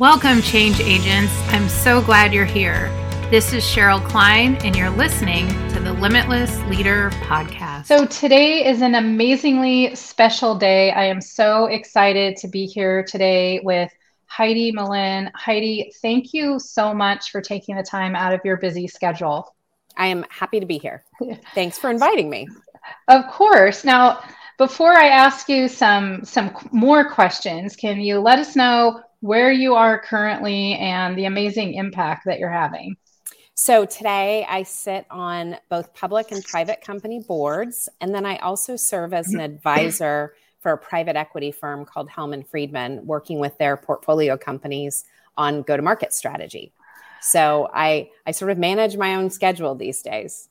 [0.00, 1.30] Welcome, change agents.
[1.48, 2.88] I'm so glad you're here.
[3.30, 7.84] This is Cheryl Klein, and you're listening to the Limitless Leader Podcast.
[7.84, 10.90] So, today is an amazingly special day.
[10.92, 13.92] I am so excited to be here today with
[14.24, 15.30] Heidi Melin.
[15.34, 19.54] Heidi, thank you so much for taking the time out of your busy schedule.
[19.98, 21.04] I am happy to be here.
[21.54, 22.48] Thanks for inviting me.
[23.08, 23.84] Of course.
[23.84, 24.22] Now,
[24.56, 29.74] before I ask you some some more questions, can you let us know where you
[29.74, 32.96] are currently and the amazing impact that you're having.
[33.54, 38.74] So, today I sit on both public and private company boards, and then I also
[38.76, 43.76] serve as an advisor for a private equity firm called Hellman Friedman, working with their
[43.76, 45.04] portfolio companies
[45.36, 46.72] on go to market strategy.
[47.20, 50.48] So, I, I sort of manage my own schedule these days.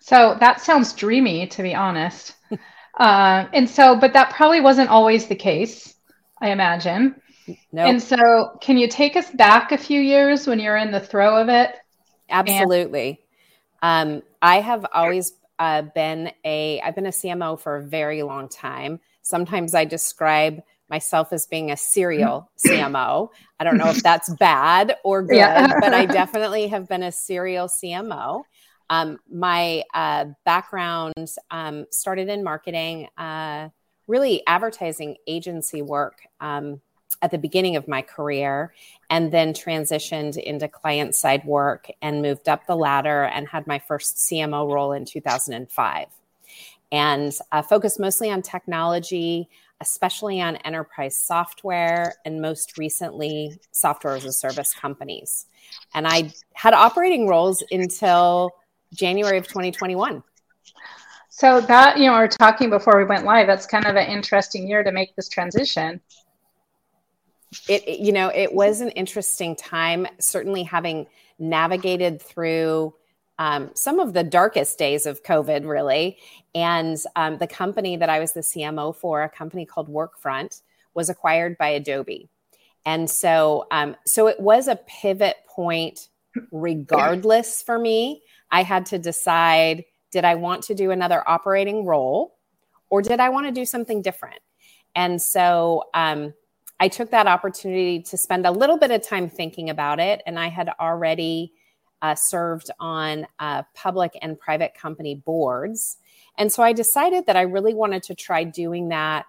[0.00, 2.34] So, that sounds dreamy, to be honest.
[2.98, 5.94] uh, and so, but that probably wasn't always the case,
[6.42, 7.14] I imagine.
[7.72, 7.84] No.
[7.84, 11.36] And so, can you take us back a few years when you're in the throw
[11.36, 11.74] of it?
[12.30, 13.08] Absolutely.
[13.08, 13.18] And-
[13.80, 18.48] um, I have always uh, been a I've been a CMO for a very long
[18.48, 19.00] time.
[19.22, 23.28] Sometimes I describe myself as being a serial CMO.
[23.60, 25.80] I don't know if that's bad or good, yeah.
[25.80, 28.42] but I definitely have been a serial CMO.
[28.90, 33.68] Um, my uh, background um, started in marketing, uh,
[34.06, 36.20] really advertising agency work.
[36.40, 36.80] Um,
[37.22, 38.72] at the beginning of my career
[39.10, 43.78] and then transitioned into client side work and moved up the ladder and had my
[43.78, 46.06] first CMO role in 2005
[46.90, 49.48] and uh, focused mostly on technology,
[49.80, 55.46] especially on enterprise software and most recently software as a service companies.
[55.94, 58.52] And I had operating roles until
[58.94, 60.22] January of 2021.
[61.28, 64.08] So that, you know, we are talking before we went live, that's kind of an
[64.08, 66.00] interesting year to make this transition
[67.68, 71.06] it, you know it was an interesting time certainly having
[71.38, 72.94] navigated through
[73.38, 76.18] um, some of the darkest days of covid really.
[76.54, 80.60] And um, the company that i was the cmo for a company called workfront
[80.94, 82.28] was acquired by adobe.
[82.84, 86.08] And so um, so it was a pivot point
[86.52, 88.22] regardless for me.
[88.50, 92.34] I had to decide did i want to do another operating role
[92.90, 94.40] or did i want to do something different?
[94.94, 96.34] And so um,
[96.80, 100.22] I took that opportunity to spend a little bit of time thinking about it.
[100.26, 101.52] And I had already
[102.02, 105.96] uh, served on uh, public and private company boards.
[106.36, 109.26] And so I decided that I really wanted to try doing that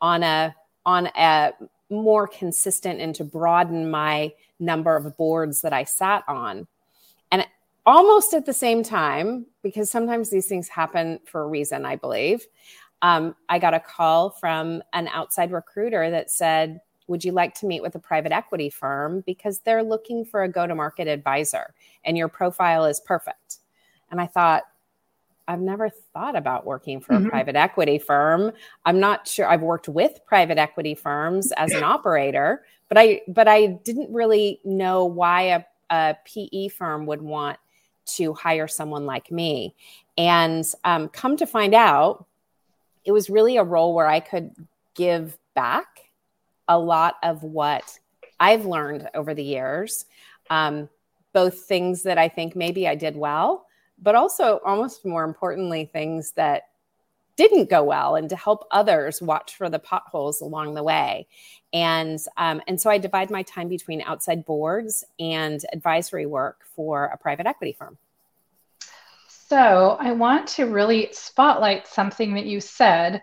[0.00, 0.54] on a
[0.86, 1.52] on a
[1.90, 6.66] more consistent and to broaden my number of boards that I sat on.
[7.32, 7.46] And
[7.86, 12.46] almost at the same time, because sometimes these things happen for a reason, I believe,
[13.04, 17.66] um, I got a call from an outside recruiter that said, Would you like to
[17.66, 19.22] meet with a private equity firm?
[19.26, 21.74] Because they're looking for a go to market advisor
[22.06, 23.58] and your profile is perfect.
[24.10, 24.62] And I thought,
[25.46, 27.26] I've never thought about working for mm-hmm.
[27.26, 28.52] a private equity firm.
[28.86, 33.48] I'm not sure I've worked with private equity firms as an operator, but I but
[33.48, 37.58] I didn't really know why a, a PE firm would want
[38.16, 39.74] to hire someone like me.
[40.16, 42.24] And um, come to find out,
[43.04, 44.52] it was really a role where I could
[44.94, 45.86] give back
[46.68, 47.98] a lot of what
[48.40, 50.06] I've learned over the years,
[50.50, 50.88] um,
[51.32, 53.66] both things that I think maybe I did well,
[54.00, 56.64] but also almost more importantly, things that
[57.36, 61.26] didn't go well and to help others watch for the potholes along the way.
[61.72, 67.06] And um, and so i divide my time between outside boards and advisory work for
[67.06, 67.98] a private equity firm
[69.48, 73.22] so I want to really spotlight something that you said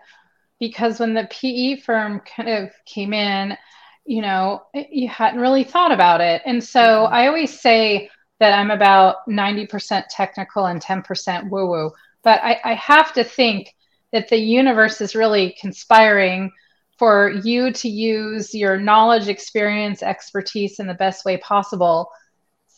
[0.60, 3.56] because when the PE firm kind of came in,
[4.04, 6.42] you know, you hadn't really thought about it.
[6.44, 7.14] And so mm-hmm.
[7.14, 8.10] I always say
[8.40, 11.90] that I'm about 90% technical and 10% woo woo.
[12.22, 13.74] But I, I have to think
[14.12, 16.52] that the universe is really conspiring
[16.98, 22.10] for you to use your knowledge, experience, expertise in the best way possible.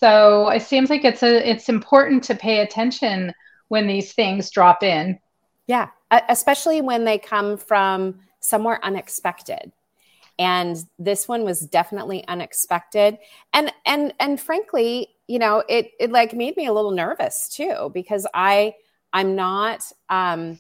[0.01, 3.33] So it seems like it's a it's important to pay attention
[3.69, 5.19] when these things drop in.
[5.67, 5.89] Yeah,
[6.29, 9.73] especially when they come from somewhere unexpected.
[10.39, 13.19] And this one was definitely unexpected.
[13.53, 17.91] And and and frankly, you know, it it like made me a little nervous too
[17.95, 18.75] because I
[19.13, 20.59] I'm not um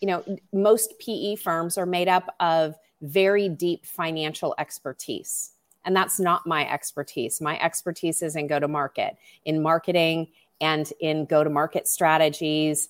[0.00, 5.52] you know, most PE firms are made up of very deep financial expertise.
[5.84, 7.40] And that's not my expertise.
[7.40, 10.28] My expertise is in go to market, in marketing,
[10.60, 12.88] and in go to market strategies,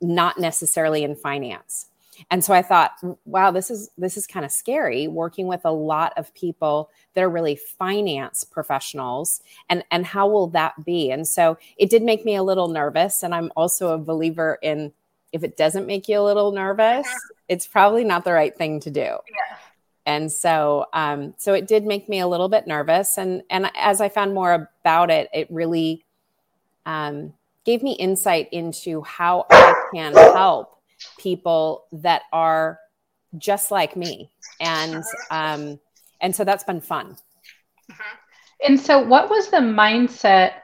[0.00, 1.86] not necessarily in finance.
[2.30, 2.92] and so I thought,
[3.24, 7.22] wow, this is this is kind of scary working with a lot of people that
[7.22, 11.10] are really finance professionals and and how will that be?
[11.10, 14.92] And so it did make me a little nervous and I'm also a believer in
[15.32, 17.06] if it doesn't make you a little nervous,
[17.48, 19.00] it's probably not the right thing to do.
[19.00, 19.56] Yeah.
[20.06, 23.18] And so, um, so it did make me a little bit nervous.
[23.18, 26.04] And and as I found more about it, it really
[26.86, 30.80] um, gave me insight into how I can help
[31.18, 32.78] people that are
[33.38, 34.30] just like me
[34.60, 35.78] and um
[36.20, 37.16] and so that's been fun
[37.90, 38.16] mm-hmm.
[38.66, 40.54] and so what was the mindset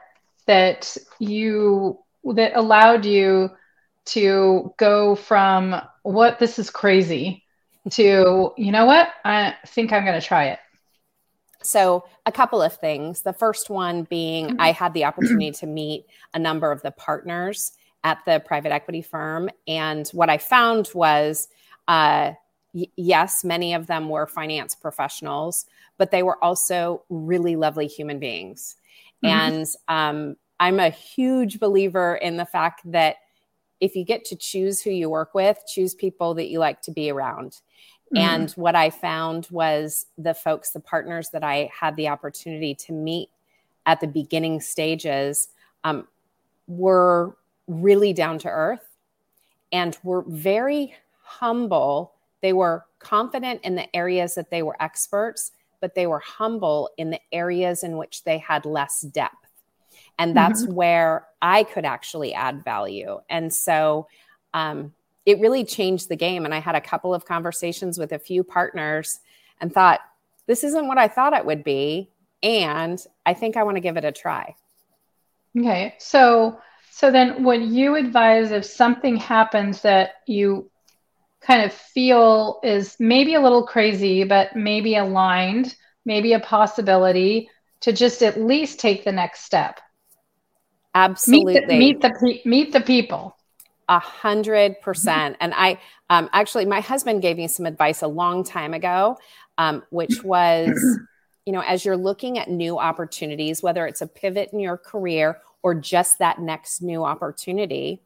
[0.45, 1.97] that you
[2.35, 3.49] that allowed you
[4.05, 7.43] to go from what this is crazy
[7.89, 10.59] to you know what i think i'm going to try it
[11.63, 14.61] so a couple of things the first one being mm-hmm.
[14.61, 17.73] i had the opportunity to meet a number of the partners
[18.07, 19.49] at the private equity firm.
[19.67, 21.49] And what I found was,
[21.89, 22.31] uh,
[22.73, 25.65] y- yes, many of them were finance professionals,
[25.97, 28.77] but they were also really lovely human beings.
[29.23, 29.39] Mm-hmm.
[29.39, 33.17] And um, I'm a huge believer in the fact that
[33.79, 36.91] if you get to choose who you work with, choose people that you like to
[36.91, 37.59] be around.
[38.13, 38.17] Mm-hmm.
[38.17, 42.93] And what I found was the folks, the partners that I had the opportunity to
[42.93, 43.29] meet
[43.85, 45.49] at the beginning stages
[45.83, 46.07] um,
[46.67, 47.35] were
[47.67, 48.87] really down to earth
[49.71, 52.13] and were very humble.
[52.41, 55.51] They were confident in the areas that they were experts,
[55.81, 59.46] but they were humble in the areas in which they had less depth.
[60.19, 60.73] And that's mm-hmm.
[60.73, 63.19] where I could actually add value.
[63.29, 64.07] And so
[64.53, 64.93] um,
[65.25, 66.45] it really changed the game.
[66.45, 69.19] And I had a couple of conversations with a few partners
[69.61, 69.99] and thought,
[70.47, 72.09] this isn't what I thought it would be.
[72.41, 74.55] And I think I want to give it a try.
[75.57, 75.95] Okay.
[75.99, 76.59] So
[76.97, 80.71] so then, would you advise if something happens that you
[81.41, 85.75] kind of feel is maybe a little crazy, but maybe aligned,
[86.05, 89.79] maybe a possibility to just at least take the next step?
[90.97, 91.53] Absolutely.
[91.53, 93.37] Meet the, meet the, meet the people.
[93.87, 95.37] A hundred percent.
[95.39, 95.79] And I
[96.09, 99.17] um, actually, my husband gave me some advice a long time ago,
[99.57, 100.69] um, which was,
[101.45, 105.39] you know, as you're looking at new opportunities, whether it's a pivot in your career
[105.61, 108.01] or just that next new opportunity,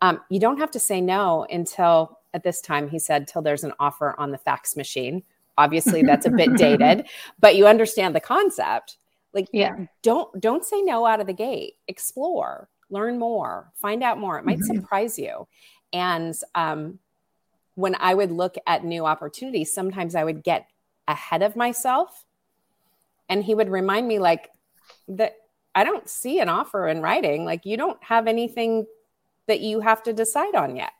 [0.00, 3.64] um, you don't have to say no until at this time, he said, till there's
[3.64, 5.22] an offer on the fax machine.
[5.58, 7.06] Obviously, that's a bit dated,
[7.38, 8.96] but you understand the concept.
[9.34, 11.74] Like, yeah, don't don't say no out of the gate.
[11.88, 14.38] Explore, learn more, find out more.
[14.38, 14.76] It might mm-hmm.
[14.76, 15.46] surprise you.
[15.92, 17.00] And um,
[17.74, 20.68] when I would look at new opportunities, sometimes I would get
[21.06, 22.24] ahead of myself,
[23.28, 24.50] and he would remind me, like,
[25.08, 25.34] that
[25.74, 27.44] I don't see an offer in writing.
[27.44, 28.86] Like you don't have anything
[29.46, 30.92] that you have to decide on yet.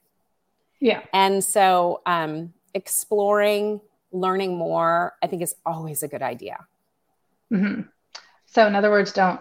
[0.81, 1.03] Yeah.
[1.13, 3.81] And so um, exploring,
[4.11, 6.67] learning more, I think is always a good idea.
[7.53, 7.83] Mm-hmm.
[8.55, 9.41] So in other words, don't,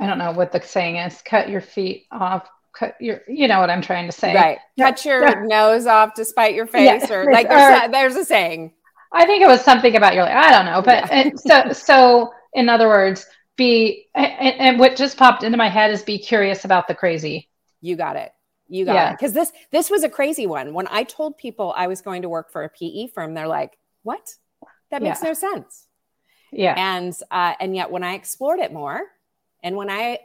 [0.00, 3.60] I don't know what the saying is, cut your feet off, cut your, you know
[3.60, 4.34] what I'm trying to say.
[4.34, 4.58] Right.
[4.78, 5.42] Cut your yeah.
[5.44, 7.14] nose off to spite your face yeah.
[7.14, 8.72] or like there's, or, a, there's a saying.
[9.12, 11.30] I think it was something about your, I don't know, but yeah.
[11.36, 13.26] so, so in other words,
[13.56, 17.48] be and, and, what just popped into my head is be curious about the crazy
[17.80, 18.32] you got it
[18.68, 19.10] you got yeah.
[19.10, 22.22] it because this this was a crazy one when i told people i was going
[22.22, 24.34] to work for a pe firm they're like what
[24.90, 25.28] that makes yeah.
[25.28, 25.86] no sense
[26.52, 26.74] yeah.
[26.76, 29.00] And uh, and yet when i explored it more
[29.62, 30.18] and when i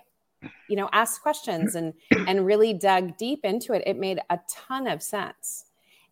[0.69, 1.93] you know asked questions and
[2.27, 5.65] and really dug deep into it it made a ton of sense.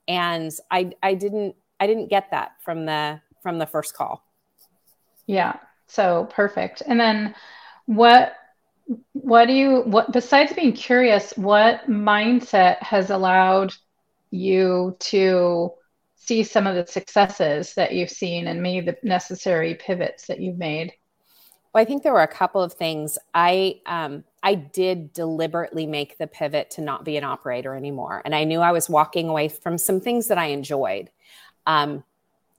[0.08, 4.26] And i i didn't i didn't get that from the from the first call.
[5.28, 5.58] Yeah.
[5.88, 6.82] So perfect.
[6.86, 7.36] And then
[7.86, 8.34] what
[9.14, 13.74] what do you what besides being curious, what mindset has allowed
[14.32, 15.72] you to
[16.26, 20.58] see some of the successes that you've seen and maybe the necessary pivots that you've
[20.58, 20.94] made?
[21.74, 23.18] Well, I think there were a couple of things.
[23.34, 28.34] I um, I did deliberately make the pivot to not be an operator anymore, and
[28.34, 31.10] I knew I was walking away from some things that I enjoyed.
[31.68, 32.04] Um,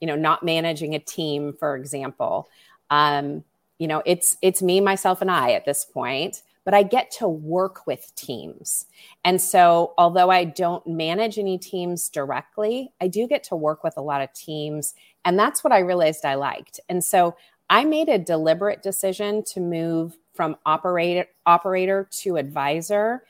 [0.01, 2.49] you know, not managing a team, for example.
[2.91, 3.45] Um,
[3.79, 7.29] you know, it's it's me, myself, and I at this point, but I get to
[7.29, 8.87] work with teams.
[9.25, 13.97] And so, although I don't manage any teams directly, I do get to work with
[13.97, 14.95] a lot of teams,
[15.25, 16.81] and that's what I realized I liked.
[16.89, 17.37] And so,
[17.71, 23.23] I made a deliberate decision to move from operator operator to advisor.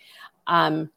[0.46, 0.90] Um,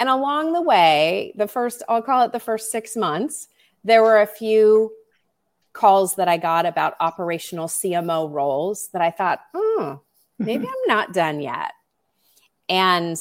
[0.00, 3.48] and along the way, the first, I'll call it the first six months,
[3.84, 4.92] there were a few
[5.72, 9.94] calls that I got about operational CMO roles that I thought, hmm,
[10.38, 11.72] maybe I'm not done yet.
[12.68, 13.20] And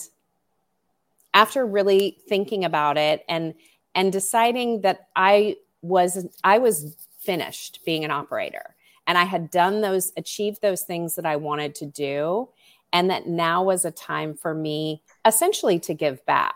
[1.34, 3.54] after really thinking about it and
[3.96, 8.76] and deciding that I was I was finished being an operator
[9.08, 12.50] and I had done those achieved those things that I wanted to do
[12.92, 16.56] and that now was a time for me essentially to give back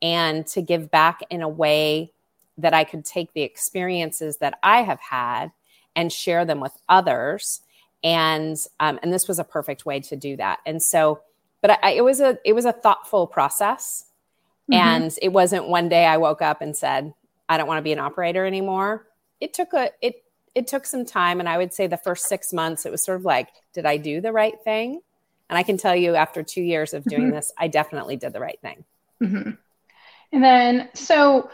[0.00, 2.12] and to give back in a way
[2.58, 5.52] that I could take the experiences that I have had
[5.94, 7.60] and share them with others
[8.02, 11.20] and um, and this was a perfect way to do that and so
[11.60, 14.06] but I, it was a it was a thoughtful process
[14.70, 14.80] mm-hmm.
[14.80, 17.14] and it wasn't one day i woke up and said
[17.48, 19.06] i don't want to be an operator anymore
[19.40, 22.52] it took a it it took some time and i would say the first six
[22.52, 25.00] months it was sort of like did i do the right thing
[25.48, 27.36] and i can tell you after two years of doing mm-hmm.
[27.36, 28.84] this i definitely did the right thing
[29.22, 29.50] mm-hmm.
[30.32, 31.50] and then so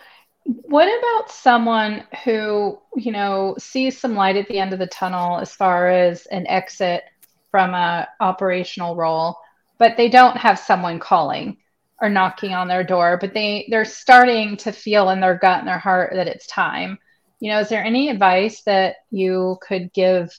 [0.48, 5.38] what about someone who you know sees some light at the end of the tunnel
[5.38, 7.04] as far as an exit
[7.50, 9.36] from a operational role
[9.76, 11.58] but they don't have someone calling
[12.00, 15.68] or knocking on their door but they they're starting to feel in their gut and
[15.68, 16.98] their heart that it's time.
[17.40, 20.30] You know is there any advice that you could give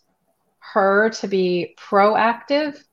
[0.74, 2.84] her to be proactive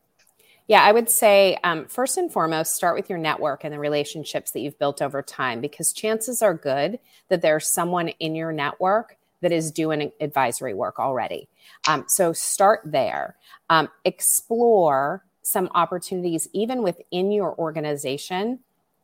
[0.68, 4.50] yeah, I would say um, first and foremost, start with your network and the relationships
[4.50, 9.16] that you've built over time because chances are good that there's someone in your network
[9.42, 11.48] that is doing advisory work already.
[11.86, 13.36] Um, so start there.
[13.70, 18.58] Um, explore some opportunities, even within your organization,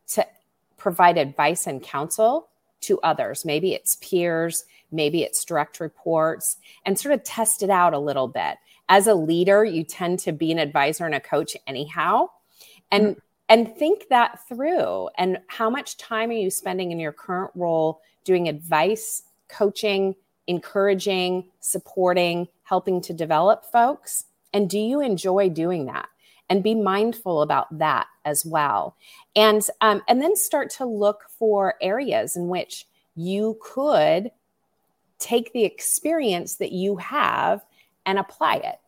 [0.07, 0.27] to
[0.77, 2.49] provide advice and counsel
[2.81, 3.45] to others.
[3.45, 8.27] Maybe it's peers, maybe it's direct reports, and sort of test it out a little
[8.27, 8.57] bit.
[8.89, 12.29] As a leader, you tend to be an advisor and a coach anyhow.
[12.91, 13.19] And mm-hmm.
[13.49, 15.09] and think that through.
[15.17, 20.15] And how much time are you spending in your current role doing advice, coaching,
[20.47, 24.25] encouraging, supporting, helping to develop folks?
[24.53, 26.09] And do you enjoy doing that?
[26.49, 28.95] And be mindful about that as well.
[29.35, 32.85] And, um, and then start to look for areas in which
[33.15, 34.29] you could
[35.19, 37.63] take the experience that you have
[38.05, 38.79] and apply it.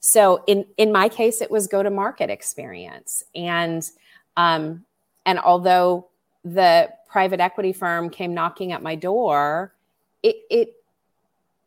[0.00, 3.88] So in in my case, it was go to market experience, and
[4.36, 4.84] um,
[5.24, 6.08] and although
[6.44, 9.74] the private equity firm came knocking at my door,
[10.22, 10.74] it it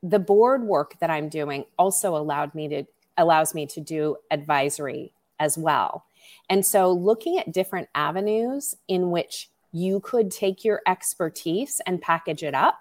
[0.01, 2.83] the board work that I'm doing also allowed me to
[3.17, 6.05] allows me to do advisory as well.
[6.49, 12.43] And so looking at different avenues in which you could take your expertise and package
[12.43, 12.79] it up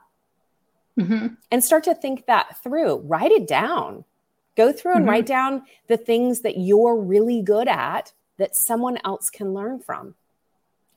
[0.99, 1.27] mm-hmm.
[1.51, 4.05] and start to think that through, write it down.
[4.57, 5.11] Go through and mm-hmm.
[5.11, 10.15] write down the things that you're really good at that someone else can learn from.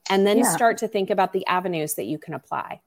[0.10, 0.52] And then yeah.
[0.52, 2.82] start to think about the avenues that you can apply.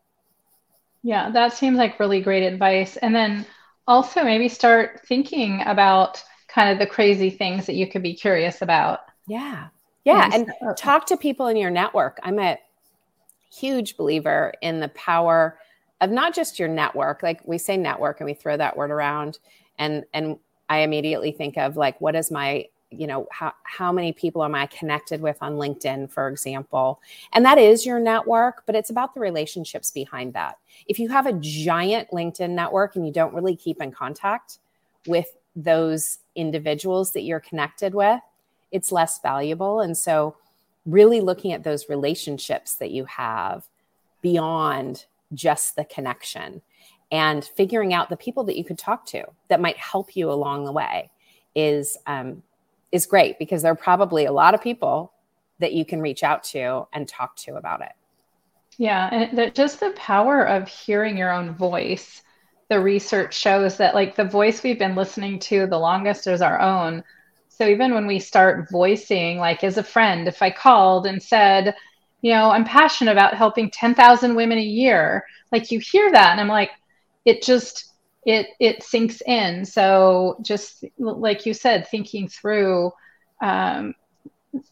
[1.02, 2.96] Yeah, that seems like really great advice.
[2.96, 3.46] And then
[3.86, 8.62] also maybe start thinking about kind of the crazy things that you could be curious
[8.62, 9.00] about.
[9.26, 9.68] Yeah.
[10.04, 10.30] Yeah.
[10.32, 12.18] And, and talk to people in your network.
[12.22, 12.58] I'm a
[13.52, 15.58] huge believer in the power
[16.04, 17.22] of not just your network.
[17.22, 19.38] Like we say network and we throw that word around
[19.78, 24.12] and and I immediately think of like what is my you know how how many
[24.12, 27.00] people am i connected with on linkedin for example
[27.32, 31.26] and that is your network but it's about the relationships behind that if you have
[31.26, 34.58] a giant linkedin network and you don't really keep in contact
[35.08, 38.20] with those individuals that you're connected with
[38.70, 40.36] it's less valuable and so
[40.86, 43.66] really looking at those relationships that you have
[44.20, 46.62] beyond just the connection
[47.10, 50.64] and figuring out the people that you could talk to that might help you along
[50.64, 51.10] the way
[51.54, 52.42] is um,
[52.90, 55.12] is great because there are probably a lot of people
[55.58, 57.92] that you can reach out to and talk to about it.
[58.78, 62.22] Yeah, and the, just the power of hearing your own voice.
[62.68, 66.58] The research shows that like the voice we've been listening to the longest is our
[66.60, 67.04] own.
[67.48, 71.76] So even when we start voicing, like as a friend, if I called and said,
[72.24, 76.40] you know, I'm passionate about helping 10,000 women a year, like you hear that, and
[76.40, 76.70] I'm like,
[77.26, 77.92] it just
[78.24, 79.66] it it sinks in.
[79.66, 82.92] So just like you said, thinking through
[83.42, 83.94] um,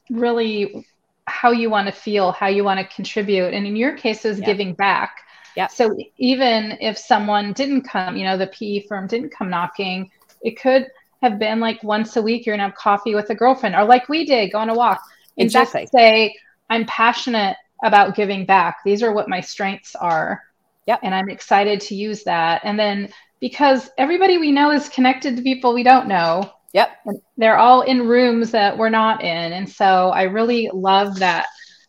[0.09, 0.87] really
[1.27, 4.39] how you want to feel, how you want to contribute, and in your case, is
[4.39, 4.47] yeah.
[4.47, 5.19] giving back.
[5.55, 5.67] Yeah.
[5.67, 10.59] So even if someone didn't come, you know, the PE firm didn't come knocking, it
[10.59, 10.87] could
[11.21, 14.09] have been like once a week you're gonna have coffee with a girlfriend, or like
[14.09, 15.03] we did, go on a walk,
[15.37, 15.83] and exactly.
[15.83, 16.35] just say,
[16.73, 18.79] "I'm passionate about giving back.
[18.85, 20.43] These are what my strengths are."
[20.87, 21.01] Yep.
[21.03, 22.63] And I'm excited to use that.
[22.65, 26.51] And then because everybody we know is connected to people we don't know.
[26.73, 26.91] Yep.
[27.37, 29.53] they're all in rooms that we're not in.
[29.53, 31.47] And so I really love that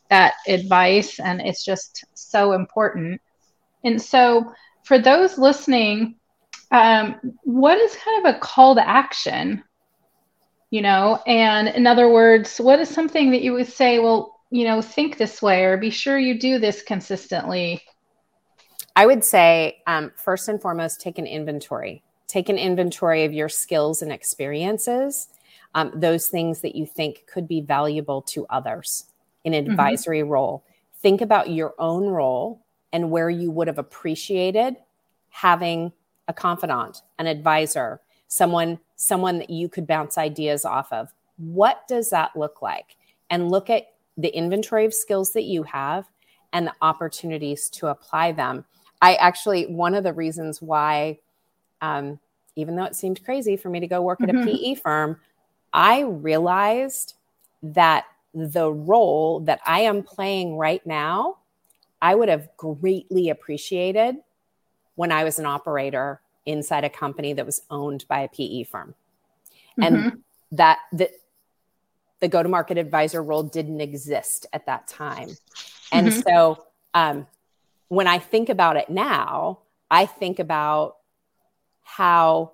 [0.09, 3.21] that advice and it's just so important.
[3.83, 6.15] And so for those listening,
[6.71, 9.63] um, what is kind of a call to action?
[10.69, 14.65] You know, and in other words, what is something that you would say, well, you
[14.65, 17.81] know, think this way or be sure you do this consistently?
[18.95, 22.03] I would say, um, first and foremost, take an inventory.
[22.27, 25.27] Take an inventory of your skills and experiences,
[25.74, 29.05] um, those things that you think could be valuable to others
[29.43, 29.72] in an mm-hmm.
[29.72, 30.29] advisory mm-hmm.
[30.29, 30.63] role.
[31.01, 34.75] Think about your own role and where you would have appreciated
[35.29, 35.93] having
[36.27, 41.12] a confidant, an advisor, someone someone that you could bounce ideas off of.
[41.38, 42.98] What does that look like?
[43.31, 46.05] And look at the inventory of skills that you have
[46.51, 48.65] and the opportunities to apply them.
[49.01, 51.20] I actually, one of the reasons why,
[51.82, 52.20] um,
[52.55, 54.48] even though it seemed crazy for me to go work at a mm-hmm.
[54.48, 55.20] PE firm,
[55.74, 57.15] I realized
[57.63, 61.38] that the role that I am playing right now,
[62.01, 64.17] I would have greatly appreciated
[64.96, 68.96] when I was an operator inside a company that was owned by a PE firm.
[69.79, 69.84] Mm-hmm.
[69.84, 71.10] And that the,
[72.23, 75.27] the go to market advisor role didn't exist at that time.
[75.91, 76.21] And mm-hmm.
[76.21, 77.27] so um,
[77.89, 79.59] when I think about it now,
[79.91, 80.95] I think about
[81.81, 82.53] how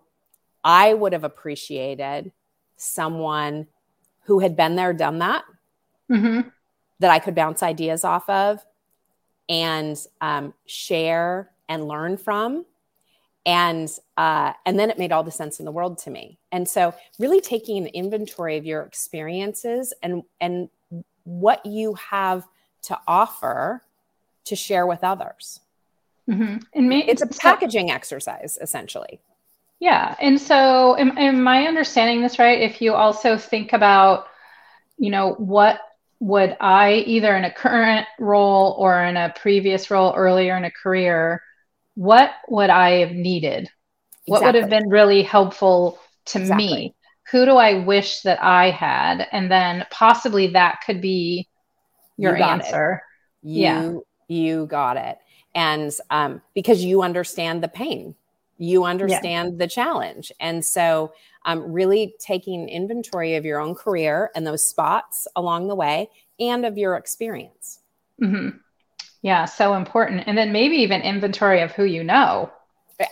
[0.63, 2.31] I would have appreciated
[2.77, 3.67] someone
[4.23, 5.43] who had been there, done that,
[6.09, 6.49] mm-hmm.
[6.97, 8.65] that I could bounce ideas off of
[9.47, 12.65] and um, share and learn from
[13.45, 16.37] and uh, and then it made all the sense in the world to me.
[16.51, 20.69] And so really taking an inventory of your experiences and and
[21.23, 22.45] what you have
[22.83, 23.83] to offer
[24.45, 25.59] to share with others.
[26.29, 26.57] Mm-hmm.
[26.75, 29.19] and may, it's a packaging so, exercise essentially.
[29.79, 30.15] Yeah.
[30.21, 32.61] And so am, am i understanding this right?
[32.61, 34.27] If you also think about
[34.99, 35.79] you know what
[36.19, 40.71] would i either in a current role or in a previous role earlier in a
[40.71, 41.41] career
[41.99, 43.63] what would I have needed?
[43.63, 44.23] Exactly.
[44.27, 46.65] What would have been really helpful to exactly.
[46.65, 46.95] me?
[47.29, 49.27] Who do I wish that I had?
[49.33, 51.49] And then possibly that could be
[52.15, 53.03] your you answer.
[53.43, 53.93] You, yeah.
[54.29, 55.17] You got it.
[55.53, 58.15] And um, because you understand the pain,
[58.57, 59.57] you understand yeah.
[59.57, 60.31] the challenge.
[60.39, 61.11] And so,
[61.43, 66.65] um, really taking inventory of your own career and those spots along the way and
[66.65, 67.79] of your experience.
[68.21, 68.57] Mm-hmm.
[69.21, 70.23] Yeah, so important.
[70.27, 72.51] And then maybe even inventory of who you know.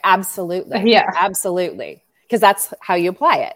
[0.04, 0.92] Absolutely.
[0.92, 1.10] Yeah.
[1.16, 2.04] Absolutely.
[2.24, 3.56] Because that's how you apply it.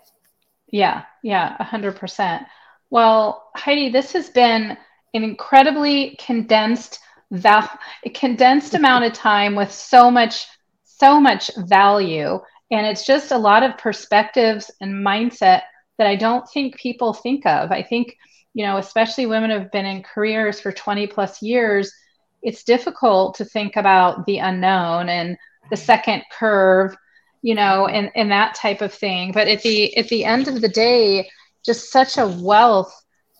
[0.71, 1.03] Yeah.
[1.23, 1.57] Yeah.
[1.57, 2.45] 100%.
[2.89, 4.77] Well, Heidi, this has been
[5.13, 6.99] an incredibly condensed,
[7.31, 7.69] val-
[8.13, 10.47] condensed amount of time with so much,
[10.83, 12.39] so much value.
[12.69, 15.61] And it's just a lot of perspectives and mindset
[15.97, 17.71] that I don't think people think of.
[17.71, 18.15] I think,
[18.53, 21.93] you know, especially women who've been in careers for 20 plus years
[22.41, 25.37] it's difficult to think about the unknown and
[25.69, 26.95] the second curve
[27.41, 29.31] you know and and that type of thing.
[29.31, 31.29] But at the at the end of the day
[31.65, 32.93] just such a wealth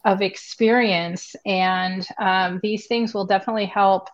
[0.05, 4.07] of experience and um, these things will definitely help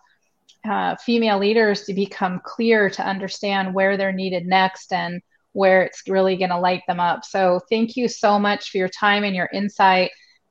[0.68, 5.22] uh, female leaders to become clear to understand where they're needed next and
[5.52, 7.24] where it's really going to light them up.
[7.24, 10.10] So thank you so much for your time and your insight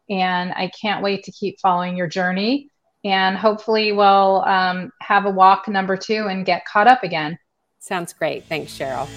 [0.09, 2.69] and i can't wait to keep following your journey
[3.03, 7.37] and hopefully we'll um, have a walk number two and get caught up again.
[7.79, 8.43] Sounds great.
[8.45, 9.07] Thanks, Cheryl.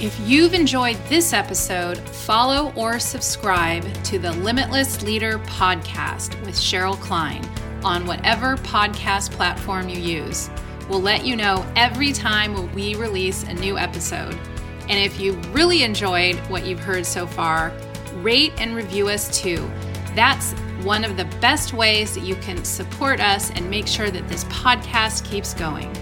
[0.00, 7.00] If you've enjoyed this episode, follow or subscribe to the Limitless Leader podcast with Cheryl
[7.00, 7.44] Klein
[7.82, 10.50] on whatever podcast platform you use.
[10.88, 14.38] We'll let you know every time we release a new episode.
[14.82, 17.72] And if you really enjoyed what you've heard so far,
[18.16, 19.68] rate and review us too.
[20.14, 24.28] That's one of the best ways that you can support us and make sure that
[24.28, 25.94] this podcast keeps going.